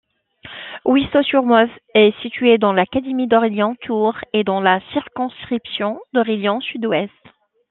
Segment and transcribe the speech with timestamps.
[0.83, 7.11] Huisseau-sur-Mauves est situé dans l'académie d'Orléans-Tours et dans la circonscription d'Orléans sud-ouest.